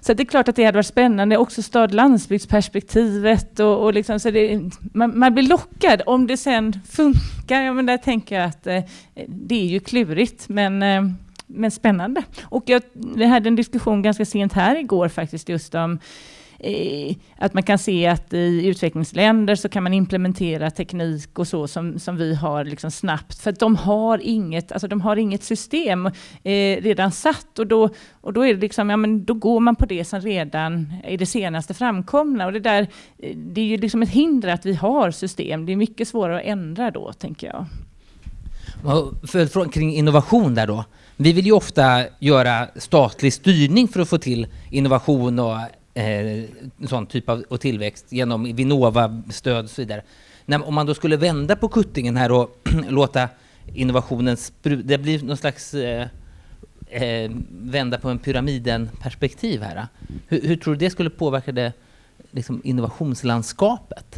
[0.00, 4.30] så det är klart att det hade varit spännande, också stad-landsbygdsperspektivet och, och liksom, så
[4.30, 4.60] det,
[4.92, 7.62] man, man, blir lockad om det sen funkar.
[7.62, 8.82] Ja, men där tänker jag att eh,
[9.28, 11.02] det är ju klurigt, men eh,
[11.50, 12.22] men spännande.
[12.42, 15.98] Och jag, vi hade en diskussion ganska sent här igår faktiskt just om
[17.36, 21.98] att man kan se att i utvecklingsländer så kan man implementera teknik och så som,
[21.98, 23.38] som vi har liksom snabbt.
[23.38, 27.88] För att de har inget, alltså de har inget system eh, redan satt och då,
[28.20, 31.18] och då är det liksom, ja men då går man på det som redan är
[31.18, 32.46] det senaste framkomna.
[32.46, 32.82] Och det där,
[33.18, 35.66] eh, det är ju liksom ett hinder att vi har system.
[35.66, 37.66] Det är mycket svårare att ändra då, tänker jag.
[39.28, 40.84] Följdfrågan kring innovation där då.
[41.16, 45.56] Vi vill ju ofta göra statlig styrning för att få till innovation och
[45.98, 46.44] eh,
[46.88, 50.02] sån typ av och tillväxt genom Vinnova-stöd och så vidare.
[50.46, 53.28] När, om man då skulle vända på kuttingen här och låta
[53.74, 56.08] innovationen det blir någon slags eh,
[56.88, 59.86] eh, vända på en pyramiden-perspektiv här.
[60.28, 61.72] Hur, hur, tror du det skulle påverka det
[62.30, 64.16] liksom, innovationslandskapet?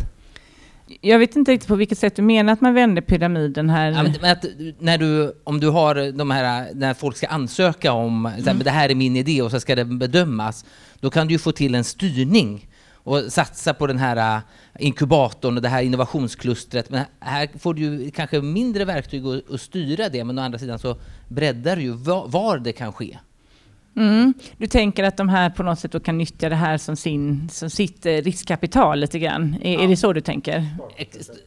[1.00, 3.90] Jag vet inte riktigt på vilket sätt du menar att man vänder pyramiden här.
[3.90, 4.44] Ja, men att
[4.78, 8.58] när du, om du har de här, när folk ska ansöka om, mm.
[8.58, 10.64] det här är min idé och så ska det bedömas,
[11.00, 14.42] då kan du ju få till en styrning och satsa på den här äh,
[14.78, 16.90] inkubatorn och det här innovationsklustret.
[16.90, 20.78] Men här får du ju kanske mindre verktyg att styra det, men å andra sidan
[20.78, 20.96] så
[21.28, 23.18] breddar du ju var det kan ske.
[23.96, 24.34] Mm.
[24.56, 27.48] Du tänker att de här på något sätt då kan nyttja det här som, sin,
[27.52, 29.56] som sitt eh, riskkapital lite grann?
[29.62, 29.80] Är, ja.
[29.80, 30.66] är det så du tänker?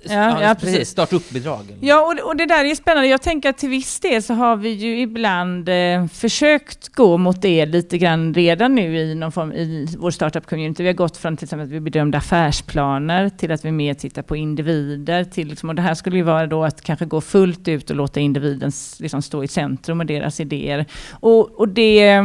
[0.03, 0.89] Ja, ja, precis.
[0.89, 1.75] Startup-bidrag.
[1.81, 3.07] Ja, och, och det där är ju spännande.
[3.07, 7.41] Jag tänker att till viss del så har vi ju ibland eh, försökt gå mot
[7.41, 10.83] det lite grann redan nu i någon form i vår startup-community.
[10.83, 14.21] Vi har gått från till exempel att vi bedömde affärsplaner till att vi mer tittar
[14.21, 15.23] på individer.
[15.23, 17.95] Till liksom, och det här skulle ju vara då att kanske gå fullt ut och
[17.95, 20.85] låta individen liksom stå i centrum och deras idéer.
[21.11, 22.19] Och, och det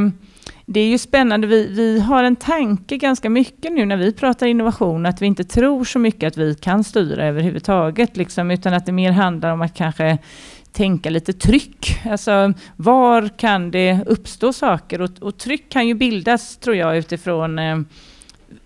[0.71, 1.47] det är ju spännande.
[1.47, 5.45] Vi, vi har en tanke ganska mycket nu när vi pratar innovation, att vi inte
[5.45, 9.63] tror så mycket att vi kan styra överhuvudtaget, liksom, utan att det mer handlar om
[9.63, 10.19] att kanske
[10.73, 12.01] tänka lite tryck.
[12.11, 15.01] Alltså var kan det uppstå saker?
[15.01, 17.79] Och, och tryck kan ju bildas, tror jag, utifrån eh,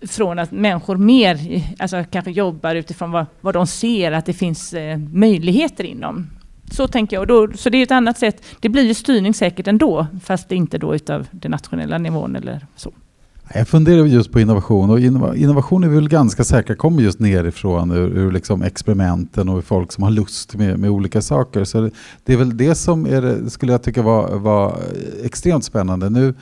[0.01, 1.37] från att människor mer
[1.79, 6.27] alltså, kanske jobbar utifrån vad, vad de ser att det finns eh, möjligheter inom.
[6.73, 7.27] Så tänker jag.
[7.27, 8.43] Då, så det är ett annat sätt.
[8.59, 12.91] Det blir ju styrning säkert ändå, fast inte då utav den nationella nivån eller så.
[13.53, 14.99] Jag funderar just på innovation och
[15.35, 20.03] innovation är väl ganska säkert kommer just nerifrån ur, ur liksom experimenten och folk som
[20.03, 21.63] har lust med, med olika saker.
[21.63, 21.91] Så det,
[22.23, 24.79] det är väl det som är skulle jag tycka var, var
[25.23, 26.09] extremt spännande.
[26.09, 26.33] Nu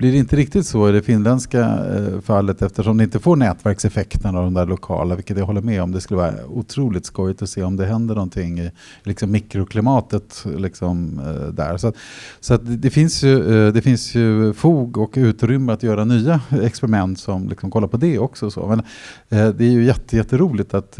[0.00, 4.36] blir det inte riktigt så i det finländska eh, fallet eftersom det inte får nätverkseffekten
[4.36, 5.92] av de där lokala, vilket jag håller med om.
[5.92, 8.70] Det skulle vara otroligt skojigt att se om det händer någonting i
[9.02, 11.76] liksom, mikroklimatet liksom, eh, där.
[11.76, 11.96] Så, att,
[12.40, 16.40] så att det, finns ju, eh, det finns ju fog och utrymme att göra nya
[16.50, 18.50] experiment som liksom, kollar på det också.
[18.50, 18.66] Så.
[18.66, 18.82] Men
[19.28, 20.98] det är ju jätte, jätteroligt att,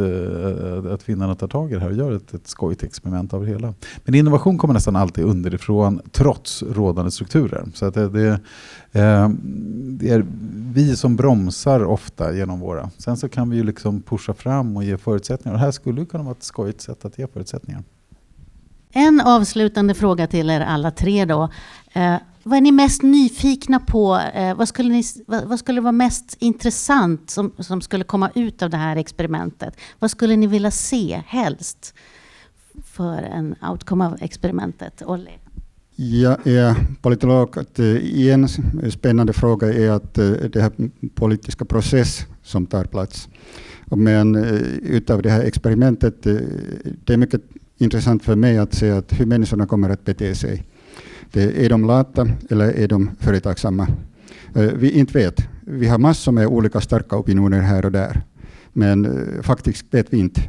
[0.93, 3.49] att finnarna tar tag i det här och gör ett, ett skojigt experiment av det
[3.49, 3.75] hela.
[4.05, 7.65] Men innovation kommer nästan alltid underifrån trots rådande strukturer.
[7.75, 8.41] Så att det, det
[8.93, 9.29] Eh,
[9.99, 10.27] det är
[10.73, 12.91] vi som bromsar ofta genom våra.
[12.99, 15.55] Sen så kan vi ju liksom pusha fram och ge förutsättningar.
[15.55, 17.83] Och det här skulle kunna vara ett skojigt sätt att ge förutsättningar.
[18.93, 21.49] En avslutande fråga till er alla tre då.
[21.93, 24.21] Eh, vad är ni mest nyfikna på?
[24.35, 28.63] Eh, vad, skulle ni, vad, vad, skulle vara mest intressant som, som skulle komma ut
[28.63, 29.77] av det här experimentet?
[29.99, 31.95] Vad skulle ni vilja se helst
[32.85, 35.03] för en outcome av experimentet?
[35.07, 35.39] Olli?
[36.03, 37.59] Jag är politolog.
[37.59, 38.49] Att eh, en
[38.91, 40.73] spännande fråga är att eh, det här
[41.15, 43.29] politiska process som tar plats.
[43.85, 46.23] Men eh, utav det här experimentet,
[47.05, 47.41] det är mycket
[47.79, 50.65] intressant för mig att se att hur människorna kommer att bete sig.
[51.33, 53.89] Det, är de lata eller är de företagsamma?
[54.53, 55.49] Vi inte vet.
[55.61, 58.23] Vi har massor med olika starka opinioner här och där.
[58.73, 60.41] Men faktiskt vet vi inte.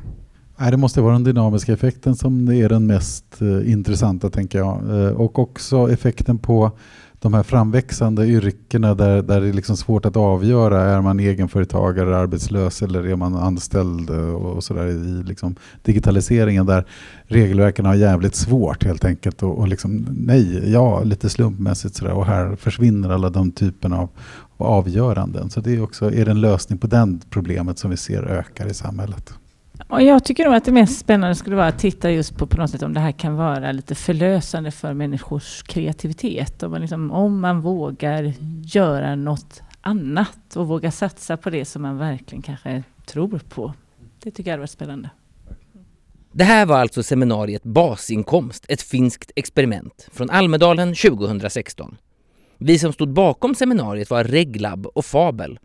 [0.62, 4.76] Nej, det måste vara den dynamiska effekten som är den mest eh, intressanta, tänker jag.
[4.89, 6.72] Eh, och också effekten på
[7.20, 12.18] de här framväxande yrkena där, där det är liksom svårt att avgöra, är man egenföretagare,
[12.18, 16.86] arbetslös eller är man anställd eh, och sådär i liksom digitaliseringen där
[17.24, 22.26] regelverken har jävligt svårt helt enkelt och, och liksom nej, ja, lite slumpmässigt sådär och
[22.26, 24.09] här försvinner alla de typerna av
[24.57, 25.49] avgöranden.
[25.49, 28.68] Så det är också, är det en lösning på det problemet som vi ser ökar
[28.68, 29.34] i samhället.
[29.88, 32.57] Och jag tycker nog att det mest spännande skulle vara att titta just på, på
[32.57, 36.63] något sätt om det här kan vara lite förlösande för människors kreativitet.
[36.63, 41.82] Om man, liksom, om man vågar göra något annat och vågar satsa på det som
[41.82, 43.73] man verkligen kanske tror på.
[44.23, 45.09] Det tycker jag hade varit spännande.
[46.32, 51.97] Det här var alltså seminariet Basinkomst, ett finskt experiment från Almedalen 2016.
[52.57, 55.59] Vi som stod bakom seminariet var Reglab och Fabel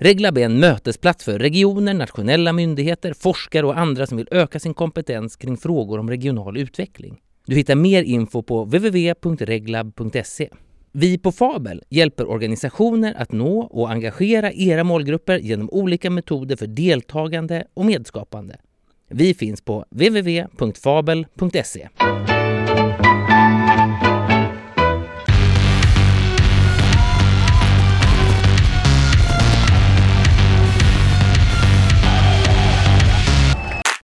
[0.00, 4.74] Reglab är en mötesplats för regioner, nationella myndigheter, forskare och andra som vill öka sin
[4.74, 7.18] kompetens kring frågor om regional utveckling.
[7.46, 10.48] Du hittar mer info på www.reglab.se.
[10.92, 16.66] Vi på Fabel hjälper organisationer att nå och engagera era målgrupper genom olika metoder för
[16.66, 18.56] deltagande och medskapande.
[19.10, 21.88] Vi finns på www.fabel.se.